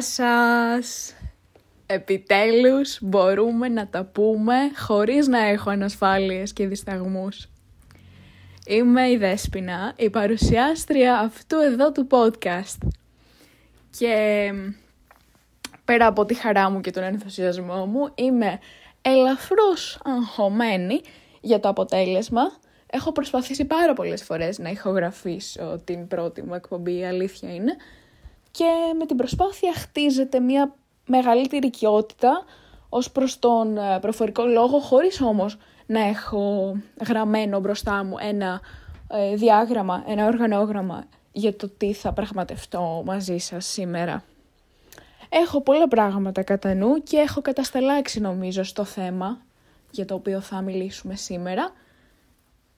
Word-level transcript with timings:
Γεια 0.00 0.08
σας! 0.08 1.14
Επιτέλους 1.86 2.98
μπορούμε 3.02 3.68
να 3.68 3.88
τα 3.88 4.04
πούμε 4.04 4.54
χωρίς 4.76 5.28
να 5.28 5.38
έχω 5.38 5.70
ανασφάλειες 5.70 6.52
και 6.52 6.66
δισταγμούς. 6.66 7.48
Είμαι 8.66 9.10
η 9.10 9.16
Δέσποινα, 9.16 9.92
η 9.96 10.10
παρουσιάστρια 10.10 11.18
αυτού 11.18 11.56
εδώ 11.58 11.92
του 11.92 12.06
podcast. 12.10 12.88
Και 13.98 14.52
πέρα 15.84 16.06
από 16.06 16.24
τη 16.24 16.34
χαρά 16.34 16.70
μου 16.70 16.80
και 16.80 16.90
τον 16.90 17.02
ενθουσιασμό 17.02 17.86
μου, 17.86 18.08
είμαι 18.14 18.58
ελαφρώς 19.02 20.00
αγχωμένη 20.04 21.00
για 21.40 21.60
το 21.60 21.68
αποτέλεσμα. 21.68 22.42
Έχω 22.86 23.12
προσπαθήσει 23.12 23.64
πάρα 23.64 23.92
πολλές 23.92 24.22
φορές 24.22 24.58
να 24.58 24.70
ηχογραφήσω 24.70 25.80
την 25.84 26.06
πρώτη 26.06 26.42
μου 26.42 26.54
εκπομπή, 26.54 26.98
η 26.98 27.04
αλήθεια 27.04 27.54
είναι. 27.54 27.76
Και 28.50 28.94
με 28.98 29.06
την 29.06 29.16
προσπάθεια 29.16 29.72
χτίζεται 29.74 30.40
μια 30.40 30.74
μεγαλύτερη 31.06 31.66
οικειότητα 31.66 32.44
ως 32.88 33.10
προς 33.10 33.38
τον 33.38 33.76
ε, 33.76 33.98
προφορικό 34.00 34.44
λόγο, 34.44 34.78
χωρίς 34.78 35.20
όμως 35.20 35.58
να 35.86 36.00
έχω 36.00 36.76
γραμμένο 37.06 37.60
μπροστά 37.60 38.04
μου 38.04 38.16
ένα 38.20 38.60
ε, 39.08 39.34
διάγραμμα, 39.34 40.04
ένα 40.06 40.26
οργανόγραμμα 40.26 41.04
για 41.32 41.56
το 41.56 41.68
τι 41.68 41.92
θα 41.92 42.12
πραγματευτώ 42.12 43.02
μαζί 43.04 43.38
σας 43.38 43.66
σήμερα. 43.66 44.24
Έχω 45.28 45.60
πολλά 45.60 45.88
πράγματα 45.88 46.42
κατά 46.42 46.74
νου 46.74 47.02
και 47.02 47.16
έχω 47.16 47.40
κατασταλάξει 47.40 48.20
νομίζω 48.20 48.62
στο 48.62 48.84
θέμα 48.84 49.38
για 49.90 50.04
το 50.04 50.14
οποίο 50.14 50.40
θα 50.40 50.60
μιλήσουμε 50.60 51.16
σήμερα. 51.16 51.72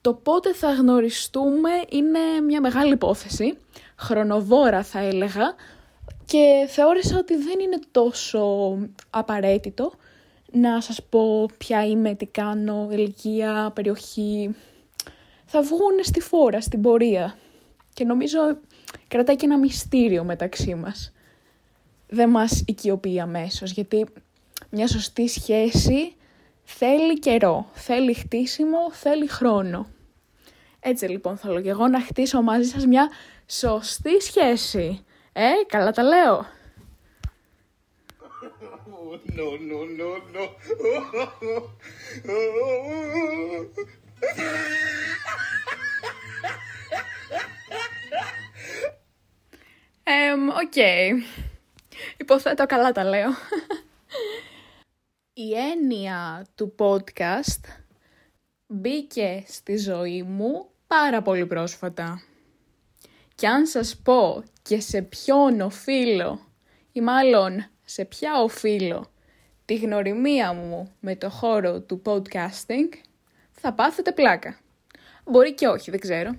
Το 0.02 0.14
πότε 0.14 0.52
θα 0.54 0.72
γνωριστούμε 0.72 1.70
είναι 1.88 2.18
μια 2.46 2.60
μεγάλη 2.60 2.92
υπόθεση, 2.92 3.58
χρονοβόρα 3.96 4.82
θα 4.82 4.98
έλεγα, 4.98 5.54
και 6.24 6.66
θεώρησα 6.68 7.18
ότι 7.18 7.36
δεν 7.36 7.60
είναι 7.60 7.78
τόσο 7.90 8.78
απαραίτητο 9.10 9.92
να 10.52 10.80
σας 10.80 11.02
πω 11.02 11.48
ποια 11.58 11.86
είμαι, 11.86 12.14
τι 12.14 12.26
κάνω, 12.26 12.88
ηλικία, 12.90 13.70
περιοχή. 13.74 14.54
Θα 15.44 15.62
βγουν 15.62 16.02
στη 16.02 16.20
φόρα, 16.20 16.60
στην 16.60 16.80
πορεία. 16.80 17.36
Και 17.94 18.04
νομίζω 18.04 18.38
κρατάει 19.08 19.36
και 19.36 19.44
ένα 19.44 19.58
μυστήριο 19.58 20.24
μεταξύ 20.24 20.74
μας. 20.74 21.12
Δεν 22.08 22.28
μας 22.28 22.62
οικειοποιεί 22.66 23.20
αμέσως, 23.20 23.70
γιατί 23.70 24.06
μια 24.70 24.88
σωστή 24.88 25.28
σχέση 25.28 26.14
θέλει 26.64 27.18
καιρό, 27.18 27.70
θέλει 27.72 28.14
χτίσιμο, 28.14 28.92
θέλει 28.92 29.26
χρόνο. 29.26 29.86
Έτσι 30.80 31.06
λοιπόν 31.06 31.36
θέλω 31.36 31.60
και 31.60 31.68
εγώ 31.68 31.88
να 31.88 32.00
χτίσω 32.00 32.42
μαζί 32.42 32.68
σας 32.68 32.86
μια 32.86 33.10
σωστή 33.46 34.20
σχέση. 34.20 35.04
Ε, 35.32 35.50
καλά 35.68 35.90
τα 35.90 36.02
λέω. 36.02 36.46
No, 39.36 39.56
no, 39.68 39.80
no, 39.98 40.10
no. 40.34 40.44
ok. 50.62 50.76
Υποθέτω 52.16 52.66
καλά 52.66 52.92
τα 52.92 53.04
λέω. 53.04 53.30
Η 55.34 55.54
έννοια 55.54 56.46
του 56.54 56.74
podcast 56.78 57.60
μπήκε 58.66 59.44
στη 59.46 59.76
ζωή 59.76 60.22
μου 60.22 60.68
πάρα 60.86 61.22
πολύ 61.22 61.46
πρόσφατα. 61.46 62.22
Και 63.34 63.48
αν 63.48 63.66
σας 63.66 63.96
πω 63.96 64.42
και 64.62 64.80
σε 64.80 65.02
ποιον 65.02 65.60
οφείλω 65.60 66.40
ή 66.92 67.00
μάλλον 67.00 67.66
σε 67.84 68.04
ποια 68.04 68.42
οφείλω 68.42 69.10
τη 69.64 69.76
γνωριμία 69.76 70.52
μου 70.52 70.92
με 71.00 71.16
το 71.16 71.30
χώρο 71.30 71.80
του 71.80 72.02
podcasting, 72.04 72.88
θα 73.52 73.72
πάθετε 73.72 74.12
πλάκα. 74.12 74.58
Μπορεί 75.24 75.54
και 75.54 75.66
όχι, 75.66 75.90
δεν 75.90 76.00
ξέρω. 76.00 76.36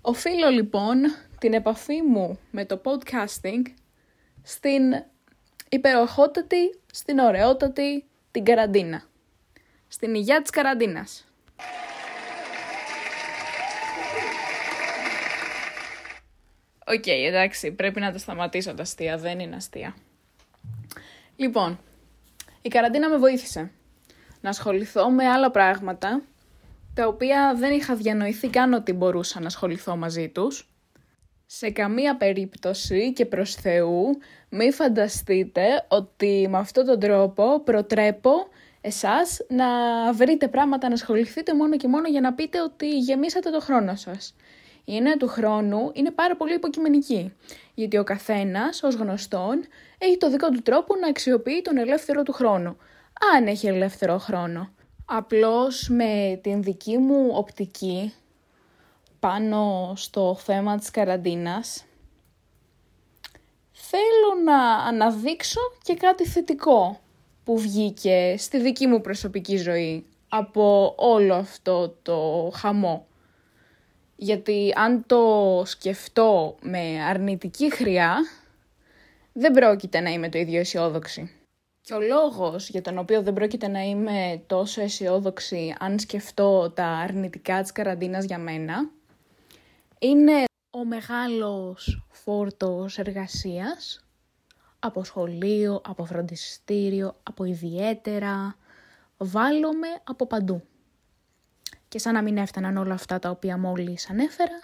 Οφείλω 0.00 0.48
λοιπόν 0.48 0.98
την 1.38 1.52
επαφή 1.52 2.02
μου 2.02 2.38
με 2.50 2.64
το 2.64 2.80
podcasting 2.84 3.62
στην 4.42 4.82
υπεροχότατη, 5.72 6.78
στην 6.92 7.18
ωραιότατη 7.18 8.04
την 8.30 8.44
καραντίνα. 8.44 9.02
Στην 9.88 10.14
υγεία 10.14 10.42
της 10.42 10.50
καραντίνας. 10.50 11.24
Ok, 16.86 17.02
okay, 17.06 17.24
εντάξει, 17.26 17.72
πρέπει 17.72 18.00
να 18.00 18.12
τα 18.12 18.18
σταματήσω 18.18 18.74
τα 18.74 18.82
αστεία, 18.82 19.18
δεν 19.18 19.38
είναι 19.38 19.56
αστεία. 19.56 19.94
Λοιπόν, 21.36 21.80
η 22.62 22.68
καραντίνα 22.68 23.08
με 23.08 23.16
βοήθησε 23.16 23.70
να 24.40 24.50
ασχοληθώ 24.50 25.10
με 25.10 25.28
άλλα 25.28 25.50
πράγματα, 25.50 26.22
τα 26.94 27.06
οποία 27.06 27.54
δεν 27.56 27.72
είχα 27.72 27.94
διανοηθεί 27.96 28.48
καν 28.48 28.72
ότι 28.72 28.92
μπορούσα 28.92 29.40
να 29.40 29.46
ασχοληθώ 29.46 29.96
μαζί 29.96 30.28
τους. 30.28 30.68
Σε 31.52 31.70
καμία 31.70 32.16
περίπτωση 32.16 33.12
και 33.12 33.26
προς 33.26 33.54
Θεού 33.54 34.18
μη 34.48 34.72
φανταστείτε 34.72 35.84
ότι 35.88 36.46
με 36.50 36.58
αυτόν 36.58 36.86
τον 36.86 37.00
τρόπο 37.00 37.60
προτρέπω 37.60 38.32
εσάς 38.80 39.38
να 39.48 39.66
βρείτε 40.12 40.48
πράγματα 40.48 40.88
να 40.88 40.94
ασχοληθείτε 40.94 41.54
μόνο 41.54 41.76
και 41.76 41.88
μόνο 41.88 42.08
για 42.08 42.20
να 42.20 42.32
πείτε 42.34 42.62
ότι 42.62 42.98
γεμίσατε 42.98 43.50
το 43.50 43.60
χρόνο 43.60 43.94
σας 43.94 44.34
η 44.84 44.96
έννοια 44.96 45.16
του 45.16 45.28
χρόνου 45.28 45.90
είναι 45.92 46.10
πάρα 46.10 46.36
πολύ 46.36 46.54
υποκειμενική. 46.54 47.32
Γιατί 47.74 47.96
ο 47.96 48.04
καθένας, 48.04 48.82
ως 48.82 48.94
γνωστόν, 48.94 49.64
έχει 49.98 50.16
το 50.16 50.30
δικό 50.30 50.48
του 50.48 50.62
τρόπο 50.62 50.94
να 50.96 51.08
αξιοποιεί 51.08 51.62
τον 51.62 51.78
ελεύθερο 51.78 52.22
του 52.22 52.32
χρόνο. 52.32 52.76
Αν 53.34 53.46
έχει 53.46 53.66
ελεύθερο 53.66 54.18
χρόνο. 54.18 54.70
Απλώς 55.04 55.88
με 55.88 56.40
την 56.42 56.62
δική 56.62 56.98
μου 56.98 57.30
οπτική 57.32 58.12
πάνω 59.20 59.92
στο 59.96 60.36
θέμα 60.38 60.78
της 60.78 60.90
καραντίνας 60.90 61.84
θέλω 63.90 64.44
να 64.44 64.74
αναδείξω 64.74 65.60
και 65.82 65.94
κάτι 65.94 66.26
θετικό 66.26 67.00
που 67.44 67.58
βγήκε 67.58 68.34
στη 68.38 68.60
δική 68.60 68.86
μου 68.86 69.00
προσωπική 69.00 69.56
ζωή 69.56 70.06
από 70.28 70.94
όλο 70.96 71.34
αυτό 71.34 71.96
το 72.02 72.50
χαμό. 72.54 73.06
Γιατί 74.16 74.72
αν 74.76 75.04
το 75.06 75.62
σκεφτώ 75.66 76.56
με 76.60 77.04
αρνητική 77.08 77.72
χρειά, 77.72 78.16
δεν 79.32 79.52
πρόκειται 79.52 80.00
να 80.00 80.10
είμαι 80.10 80.28
το 80.28 80.38
ίδιο 80.38 80.60
αισιόδοξη. 80.60 81.30
Και 81.80 81.94
ο 81.94 82.00
λόγος 82.00 82.68
για 82.68 82.82
τον 82.82 82.98
οποίο 82.98 83.22
δεν 83.22 83.32
πρόκειται 83.32 83.68
να 83.68 83.80
είμαι 83.80 84.42
τόσο 84.46 84.80
αισιόδοξη 84.80 85.74
αν 85.78 85.98
σκεφτώ 85.98 86.70
τα 86.70 86.86
αρνητικά 86.86 87.62
της 87.62 87.72
καραντίνας 87.72 88.24
για 88.24 88.38
μένα, 88.38 88.90
είναι 90.02 90.44
ο 90.70 90.84
μεγάλος 90.84 92.04
φόρτος 92.10 92.98
εργασίας 92.98 94.04
από 94.78 95.04
σχολείο, 95.04 95.80
από 95.84 96.04
φροντιστήριο, 96.04 97.16
από 97.22 97.44
ιδιαίτερα, 97.44 98.56
βάλλομαι 99.16 99.88
από 100.04 100.26
παντού. 100.26 100.62
Και 101.88 101.98
σαν 101.98 102.14
να 102.14 102.22
μην 102.22 102.36
έφταναν 102.36 102.76
όλα 102.76 102.94
αυτά 102.94 103.18
τα 103.18 103.30
οποία 103.30 103.58
μόλις 103.58 104.10
ανέφερα, 104.10 104.60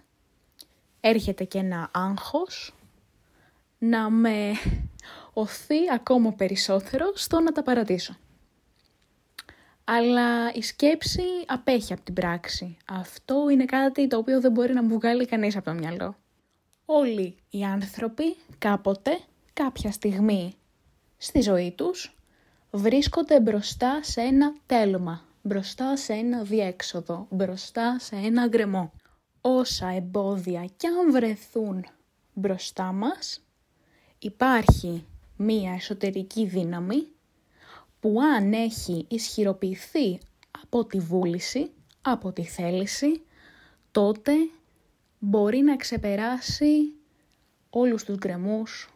έρχεται 1.01 1.45
και 1.45 1.59
ένα 1.59 1.91
άγχος 1.93 2.75
να 3.79 4.11
με 4.11 4.53
οθεί 5.33 5.91
ακόμα 5.95 6.33
περισσότερο 6.33 7.13
στο 7.15 7.41
να 7.41 7.53
τα 7.53 7.63
παρατήσω. 7.63 8.17
Αλλά 9.89 10.53
η 10.55 10.63
σκέψη 10.63 11.23
απέχει 11.47 11.93
από 11.93 12.03
την 12.03 12.15
πράξη. 12.15 12.77
Αυτό 12.89 13.49
είναι 13.51 13.65
κάτι 13.65 14.07
το 14.07 14.17
οποίο 14.17 14.41
δεν 14.41 14.53
μπορεί 14.53 14.73
να 14.73 14.83
μου 14.83 14.95
βγάλει 14.95 15.27
κανείς 15.27 15.57
από 15.57 15.65
το 15.65 15.73
μυαλό. 15.73 16.17
Όλοι 16.85 17.37
οι 17.51 17.63
άνθρωποι 17.65 18.37
κάποτε, 18.59 19.19
κάποια 19.53 19.93
στιγμή 19.93 20.55
στη 21.17 21.41
ζωή 21.41 21.73
τους, 21.77 22.17
βρίσκονται 22.71 23.41
μπροστά 23.41 24.03
σε 24.03 24.21
ένα 24.21 24.55
τέλμα 24.67 25.27
μπροστά 25.47 25.97
σε 25.97 26.13
ένα 26.13 26.43
διέξοδο, 26.43 27.27
μπροστά 27.31 27.99
σε 27.99 28.17
ένα 28.17 28.47
γκρεμό. 28.47 28.93
Όσα 29.41 29.89
εμπόδια 29.89 30.65
κι 30.77 30.87
αν 30.87 31.13
βρεθούν 31.13 31.85
μπροστά 32.33 32.93
μας, 32.93 33.41
υπάρχει 34.19 35.05
μία 35.37 35.73
εσωτερική 35.73 36.47
δύναμη 36.47 37.07
που 38.07 38.21
αν 38.37 38.53
έχει 38.53 39.05
ισχυροποιηθεί 39.09 40.19
από 40.63 40.85
τη 40.85 40.99
βούληση, 40.99 41.71
από 42.03 42.33
τη 42.33 42.45
θέληση, 42.45 43.23
τότε 43.91 44.33
μπορεί 45.19 45.59
να 45.59 45.77
ξεπεράσει 45.77 46.93
όλους 47.71 48.05
τους 48.05 48.17
γκρεμούς, 48.17 48.91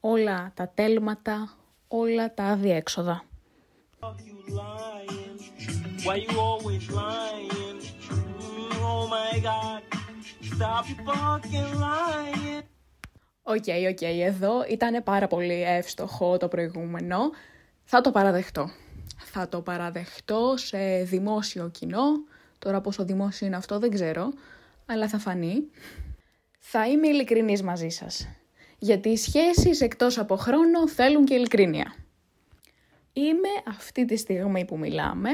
όλα 0.00 0.52
τα 0.54 0.68
τέλματα, 0.74 1.56
όλα 1.88 2.34
τα 2.34 2.44
αδιέξοδα. 2.44 3.24
Why 6.06 6.16
you 6.24 6.36
always 6.50 6.84
lying? 7.00 7.78
Mm, 8.10 8.90
oh 8.92 9.04
my 9.16 9.32
god, 9.48 9.80
stop 10.50 10.84
your 10.90 11.00
fucking 11.08 11.72
lying. 11.84 12.62
Ok, 13.42 13.64
okay, 13.66 13.88
ok, 13.90 13.98
okay, 14.00 14.20
εδώ 14.24 14.64
ήταν 14.70 15.02
πάρα 15.02 15.26
πολύ 15.26 15.62
εύστοχο 15.62 16.36
το 16.36 16.48
προηγούμενο. 16.48 17.18
Θα 17.84 18.00
το 18.00 18.10
παραδεχτώ. 18.10 18.70
Θα 19.16 19.48
το 19.48 19.60
παραδεχτώ 19.60 20.54
σε 20.56 21.02
δημόσιο 21.02 21.68
κοινό. 21.68 22.04
Τώρα 22.58 22.80
πόσο 22.80 23.04
δημόσιο 23.04 23.46
είναι 23.46 23.56
αυτό 23.56 23.78
δεν 23.78 23.90
ξέρω, 23.90 24.32
αλλά 24.86 25.08
θα 25.08 25.18
φανεί. 25.18 25.70
Θα 26.58 26.88
είμαι 26.88 27.08
ειλικρινής 27.08 27.62
μαζί 27.62 27.88
σας. 27.88 28.28
Γιατί 28.78 29.08
οι 29.08 29.16
σχέσεις 29.16 29.80
εκτός 29.80 30.18
από 30.18 30.36
χρόνο 30.36 30.88
θέλουν 30.88 31.24
και 31.24 31.34
ειλικρίνεια. 31.34 31.94
Είμαι 33.12 33.48
αυτή 33.68 34.04
τη 34.04 34.16
στιγμή 34.16 34.64
που 34.64 34.78
μιλάμε 34.78 35.30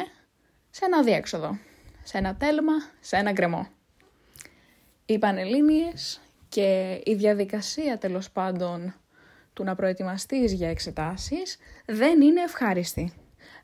σε 0.71 0.85
ένα 0.85 1.03
διέξοδο. 1.03 1.59
Σε 2.03 2.19
ένα 2.19 2.37
τέλμα, 2.37 2.73
σε 3.01 3.17
ένα 3.17 3.33
γκρεμό. 3.33 3.69
Οι 5.07 5.19
Πανελλήνιες 5.19 6.21
και 6.49 7.01
η 7.05 7.15
διαδικασία 7.15 7.99
τέλος 7.99 8.31
πάντων 8.31 8.95
του 9.61 9.67
να 9.67 9.75
προετοιμαστείς 9.75 10.53
για 10.53 10.71
εξετάσεις 10.71 11.59
δεν 11.87 12.21
είναι 12.21 12.41
ευχάριστη. 12.41 13.13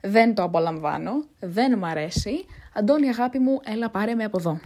Δεν 0.00 0.34
το 0.34 0.42
απολαμβάνω, 0.42 1.24
δεν 1.40 1.78
μ' 1.78 1.84
αρέσει. 1.84 2.46
Αντώνη 2.74 3.08
αγάπη 3.08 3.38
μου, 3.38 3.60
έλα 3.64 3.90
πάρε 3.90 4.14
με 4.14 4.24
από 4.24 4.38
εδώ. 4.38 4.60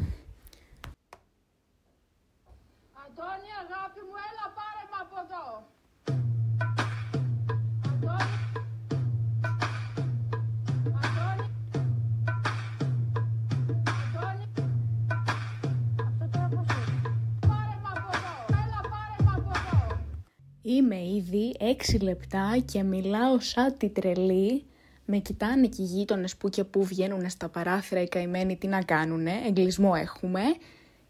Είμαι 20.70 20.96
ήδη 20.96 21.56
6 21.94 22.00
λεπτά 22.00 22.62
και 22.64 22.82
μιλάω 22.82 23.40
σαν 23.40 23.76
τη 23.76 23.88
τρελή. 23.88 24.64
Με 25.04 25.18
κοιτάνε 25.18 25.66
και 25.66 25.82
οι 25.82 25.84
γείτονες 25.84 26.36
που 26.36 26.48
και 26.48 26.64
που 26.64 26.84
βγαίνουν 26.84 27.30
στα 27.30 27.48
παράθυρα 27.48 28.02
οι 28.02 28.08
καημένοι 28.08 28.56
τι 28.56 28.66
να 28.66 28.82
κάνουνε, 28.82 29.32
εγκλισμό 29.46 29.92
έχουμε 29.96 30.40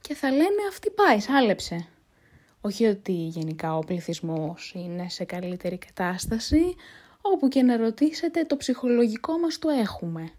και 0.00 0.14
θα 0.14 0.30
λένε 0.30 0.62
αυτή 0.68 0.90
πάει, 0.90 1.20
σάλεψε. 1.20 1.86
Όχι 2.60 2.84
ότι 2.86 3.12
γενικά 3.12 3.76
ο 3.76 3.78
πληθυσμός 3.78 4.72
είναι 4.74 5.08
σε 5.08 5.24
καλύτερη 5.24 5.78
κατάσταση, 5.78 6.74
όπου 7.20 7.48
και 7.48 7.62
να 7.62 7.76
ρωτήσετε 7.76 8.44
το 8.44 8.56
ψυχολογικό 8.56 9.38
μας 9.38 9.58
το 9.58 9.68
έχουμε. 9.68 10.30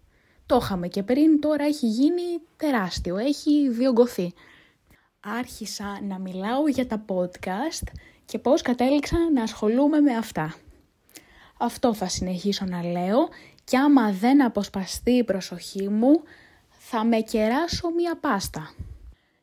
Το 0.46 0.58
είχαμε 0.62 0.88
και 0.88 1.02
πριν, 1.02 1.40
τώρα 1.40 1.64
έχει 1.64 1.86
γίνει 1.86 2.22
τεράστιο, 2.56 3.16
έχει 3.16 3.68
διωγγωθεί. 3.68 4.32
Άρχισα 5.20 6.00
να 6.08 6.18
μιλάω 6.18 6.68
για 6.68 6.86
τα 6.86 7.04
podcast 7.08 7.86
και 8.32 8.38
πώς 8.38 8.62
κατέληξα 8.62 9.16
να 9.34 9.42
ασχολούμαι 9.42 10.00
με 10.00 10.16
αυτά. 10.16 10.54
Αυτό 11.58 11.94
θα 11.94 12.08
συνεχίσω 12.08 12.64
να 12.64 12.82
λέω 12.82 13.28
και 13.64 13.76
άμα 13.76 14.12
δεν 14.12 14.44
αποσπαστεί 14.44 15.10
η 15.10 15.24
προσοχή 15.24 15.88
μου 15.88 16.22
θα 16.68 17.04
με 17.04 17.20
κεράσω 17.20 17.90
μία 17.90 18.16
πάστα. 18.16 18.74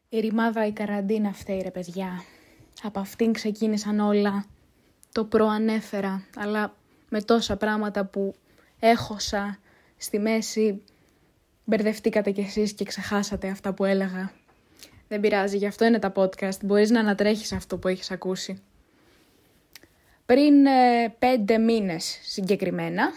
Η 0.10 0.20
ρημάδα 0.20 0.66
η 0.66 0.72
καραντίνα 0.72 1.34
φταίει 1.34 1.62
ρε 1.62 1.72
παιδιά. 1.72 2.24
Από 2.84 3.00
αυτήν 3.00 3.34
ξεκίνησαν 3.34 4.00
όλα. 4.00 4.46
Το 5.12 5.24
προανέφερα, 5.24 6.24
αλλά 6.36 6.76
με 7.10 7.22
τόσα 7.22 7.58
πράγματα 7.58 8.06
που 8.06 8.34
έχωσα 8.80 9.60
στη 9.98 10.20
μέση 10.20 10.82
μπερδευτήκατε 11.64 12.32
κι 12.32 12.42
εσείς 12.42 12.74
και 12.74 12.84
ξεχάσατε 12.84 13.50
αυτά 13.50 13.74
που 13.74 13.86
έλεγα. 13.86 14.32
Δεν 15.08 15.20
πειράζει, 15.20 15.58
γι' 15.58 15.68
αυτό 15.68 15.86
είναι 15.86 16.00
τα 16.00 16.12
podcast. 16.16 16.60
Μπορείς 16.64 16.90
να 16.90 17.00
ανατρέχεις 17.00 17.52
αυτό 17.52 17.78
που 17.78 17.88
έχεις 17.88 18.12
ακούσει. 18.12 18.64
Πριν 20.30 20.66
ε, 20.66 21.16
πέντε 21.20 21.58
μήνες 21.58 22.20
συγκεκριμένα, 22.24 23.14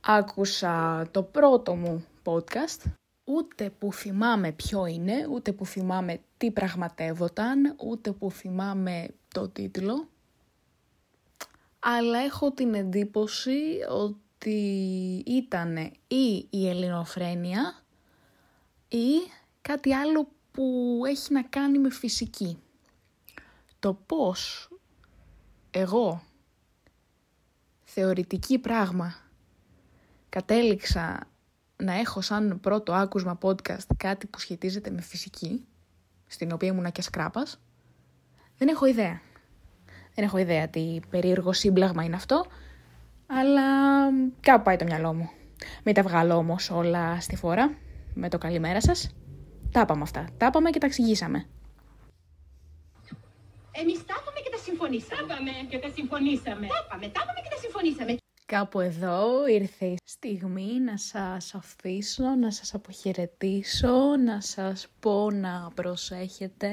άκουσα 0.00 1.06
το 1.10 1.22
πρώτο 1.22 1.74
μου 1.74 2.04
podcast. 2.24 2.82
Ούτε 3.24 3.70
που 3.78 3.92
θυμάμαι 3.92 4.52
ποιο 4.52 4.86
είναι, 4.86 5.26
ούτε 5.30 5.52
που 5.52 5.66
θυμάμαι 5.66 6.20
τι 6.36 6.50
πραγματεύονταν, 6.50 7.76
ούτε 7.76 8.12
που 8.12 8.30
θυμάμαι 8.30 9.08
το 9.34 9.48
τίτλο. 9.48 10.08
Αλλά 11.78 12.18
έχω 12.18 12.50
την 12.52 12.74
εντύπωση 12.74 13.60
ότι 13.88 14.58
ήταν 15.26 15.76
ή 16.08 16.46
η 16.50 16.68
ελληνοφρένεια 16.68 17.82
ή 18.88 19.12
κάτι 19.62 19.94
άλλο 19.94 20.28
που 20.52 21.00
έχει 21.06 21.32
να 21.32 21.42
κάνει 21.42 21.78
με 21.78 21.90
φυσική. 21.90 22.58
Το 23.78 23.94
πώς 24.06 24.68
εγώ 25.74 26.22
θεωρητική 27.84 28.58
πράγμα 28.58 29.14
κατέληξα 30.28 31.26
να 31.76 31.92
έχω 31.98 32.20
σαν 32.20 32.60
πρώτο 32.60 32.92
άκουσμα 32.92 33.38
podcast 33.42 33.86
κάτι 33.96 34.26
που 34.26 34.38
σχετίζεται 34.38 34.90
με 34.90 35.00
φυσική, 35.00 35.66
στην 36.26 36.52
οποία 36.52 36.68
ήμουνα 36.68 36.90
και 36.90 37.02
σκράπας, 37.02 37.60
δεν 38.58 38.68
έχω 38.68 38.86
ιδέα. 38.86 39.20
Δεν 40.14 40.24
έχω 40.24 40.38
ιδέα 40.38 40.68
τι 40.68 41.00
περίεργο 41.10 41.52
σύμπλαγμα 41.52 42.04
είναι 42.04 42.16
αυτό, 42.16 42.46
αλλά 43.26 43.62
κάπου 44.40 44.62
πάει 44.62 44.76
το 44.76 44.84
μυαλό 44.84 45.14
μου. 45.14 45.30
Μην 45.84 45.94
τα 45.94 46.02
βγάλω 46.02 46.36
όμως 46.36 46.70
όλα 46.70 47.20
στη 47.20 47.36
φορά, 47.36 47.74
με 48.14 48.28
το 48.28 48.38
καλημέρα 48.38 48.80
σας. 48.80 49.14
Τα 49.70 49.80
είπαμε 49.80 50.02
αυτά. 50.02 50.28
Τα 50.36 50.46
είπαμε 50.46 50.70
και 50.70 50.78
τα 50.78 50.86
εξηγήσαμε. 50.86 51.46
Εμείς 53.80 53.98
τα 54.08 54.14
είπαμε 54.20 54.40
και 54.44 54.50
τα 54.50 54.60
συμφωνήσαμε. 54.66 55.34
Τα 55.34 55.66
και 55.70 55.78
τα 55.78 55.90
συμφωνήσαμε. 55.96 56.66
Τα 56.66 56.78
είπαμε, 56.86 57.06
τα 57.14 57.20
και 57.44 57.52
τα 57.54 57.60
συμφωνήσαμε. 57.64 58.16
Κάπου 58.46 58.80
εδώ 58.80 59.46
ήρθε 59.46 59.86
η 59.86 59.96
στιγμή 60.04 60.80
να 60.80 60.96
σας 60.96 61.54
αφήσω, 61.54 62.24
να 62.24 62.50
σας 62.50 62.74
αποχαιρετήσω, 62.74 64.16
να 64.24 64.40
σας 64.40 64.86
πω 65.00 65.30
να 65.30 65.70
προσέχετε 65.74 66.72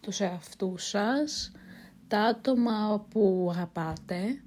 τους 0.00 0.20
εαυτούς 0.20 0.88
σας, 0.88 1.52
τα 2.08 2.20
άτομα 2.20 3.06
που 3.10 3.48
αγαπάτε, 3.50 4.42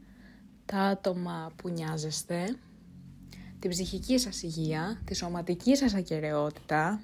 τα 0.65 0.77
άτομα 0.77 1.51
που 1.55 1.69
νοιάζεστε, 1.69 2.57
την 3.60 3.69
ψυχική 3.69 4.17
σας 4.17 4.43
υγεία, 4.43 5.01
τη 5.05 5.15
σωματική 5.15 5.75
σας 5.75 5.93
ακαιρεότητα, 5.93 7.01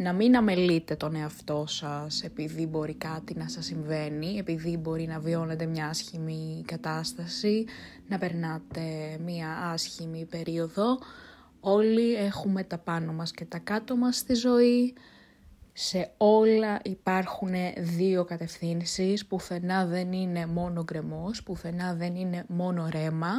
να 0.00 0.12
μην 0.12 0.36
αμελείτε 0.36 0.96
τον 0.96 1.14
εαυτό 1.14 1.64
σας 1.68 2.22
επειδή 2.22 2.66
μπορεί 2.66 2.94
κάτι 2.94 3.34
να 3.36 3.48
σας 3.48 3.64
συμβαίνει, 3.64 4.36
επειδή 4.38 4.76
μπορεί 4.76 5.06
να 5.06 5.18
βιώνετε 5.18 5.66
μια 5.66 5.86
άσχημη 5.86 6.62
κατάσταση, 6.66 7.64
να 8.08 8.18
περνάτε 8.18 8.82
μια 9.24 9.56
άσχημη 9.72 10.24
περίοδο. 10.24 10.98
Όλοι 11.60 12.14
έχουμε 12.14 12.64
τα 12.64 12.78
πάνω 12.78 13.12
μας 13.12 13.30
και 13.30 13.44
τα 13.44 13.58
κάτω 13.58 13.96
μας 13.96 14.16
στη 14.16 14.34
ζωή. 14.34 14.94
Σε 15.72 16.10
όλα 16.16 16.80
υπάρχουν 16.84 17.52
δύο 17.78 18.24
κατευθύνσεις, 18.24 19.26
πουθενά 19.26 19.86
δεν 19.86 20.12
είναι 20.12 20.46
μόνο 20.46 20.82
γκρεμός, 20.82 21.42
πουθενά 21.42 21.94
δεν 21.94 22.14
είναι 22.14 22.44
μόνο 22.48 22.88
ρέμα. 22.90 23.32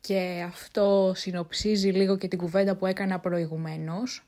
Και 0.00 0.44
αυτό 0.46 1.12
συνοψίζει 1.14 1.88
λίγο 1.88 2.16
και 2.16 2.28
την 2.28 2.38
κουβέντα 2.38 2.76
που 2.76 2.86
έκανα 2.86 3.20
προηγουμένως 3.20 4.26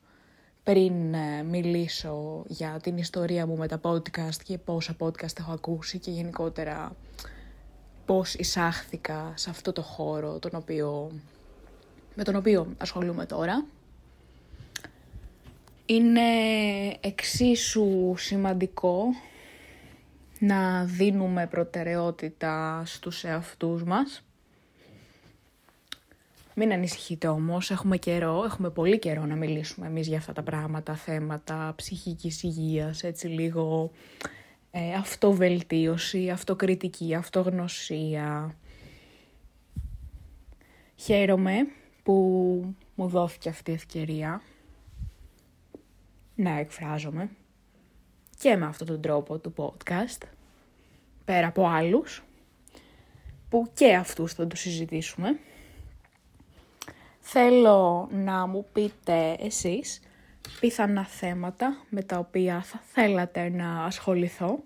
πριν 0.64 1.14
ε, 1.14 1.42
μιλήσω 1.42 2.44
για 2.46 2.78
την 2.82 2.96
ιστορία 2.96 3.46
μου 3.46 3.56
με 3.56 3.68
τα 3.68 3.80
podcast 3.82 4.36
και 4.44 4.58
πόσα 4.58 4.96
podcast 4.98 5.38
έχω 5.38 5.52
ακούσει 5.52 5.98
και 5.98 6.10
γενικότερα 6.10 6.96
πώς 8.06 8.34
εισάχθηκα 8.34 9.32
σε 9.34 9.50
αυτό 9.50 9.72
το 9.72 9.82
χώρο 9.82 10.38
τον 10.38 10.50
οποίο, 10.54 11.10
με 12.14 12.24
τον 12.24 12.36
οποίο 12.36 12.74
ασχολούμαι 12.78 13.26
τώρα. 13.26 13.64
Είναι 15.86 16.20
εξίσου 17.00 18.14
σημαντικό 18.16 19.04
να 20.38 20.84
δίνουμε 20.84 21.46
προτεραιότητα 21.46 22.82
στους 22.84 23.24
εαυτούς 23.24 23.84
μας 23.84 24.22
μην 26.54 26.72
ανησυχείτε 26.72 27.26
όμως, 27.26 27.70
έχουμε 27.70 27.96
καιρό, 27.96 28.44
έχουμε 28.44 28.70
πολύ 28.70 28.98
καιρό 28.98 29.26
να 29.26 29.34
μιλήσουμε 29.36 29.86
εμείς 29.86 30.08
για 30.08 30.18
αυτά 30.18 30.32
τα 30.32 30.42
πράγματα, 30.42 30.94
θέματα 30.94 31.72
ψυχικής 31.76 32.42
υγείας, 32.42 33.02
έτσι 33.02 33.26
λίγο 33.26 33.90
ε, 34.70 34.94
αυτοβελτίωση, 34.94 36.30
αυτοκριτική, 36.30 37.14
αυτογνωσία. 37.14 38.54
Χαίρομαι 40.96 41.54
που 42.02 42.14
μου 42.94 43.08
δόθηκε 43.08 43.48
αυτή 43.48 43.70
η 43.70 43.74
ευκαιρία 43.74 44.42
να 46.34 46.58
εκφράζομαι 46.58 47.30
και 48.38 48.56
με 48.56 48.66
αυτόν 48.66 48.86
τον 48.86 49.00
τρόπο 49.00 49.38
του 49.38 49.54
podcast, 49.56 50.22
πέρα 51.24 51.46
από 51.46 51.66
άλλους, 51.66 52.24
που 53.48 53.70
και 53.74 53.94
αυτούς 53.94 54.32
θα 54.32 54.46
τους 54.46 54.60
συζητήσουμε. 54.60 55.38
Θέλω 57.36 58.08
να 58.12 58.46
μου 58.46 58.66
πείτε 58.72 59.36
εσείς 59.40 60.00
πιθανά 60.60 61.04
θέματα 61.06 61.84
με 61.88 62.02
τα 62.02 62.18
οποία 62.18 62.62
θα 62.62 62.80
θέλατε 62.92 63.48
να 63.48 63.84
ασχοληθώ. 63.84 64.64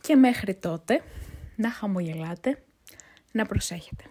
Και 0.00 0.16
μέχρι 0.16 0.54
τότε, 0.54 1.02
να 1.56 1.70
χαμογελάτε, 1.70 2.62
να 3.32 3.46
προσέχετε. 3.46 4.04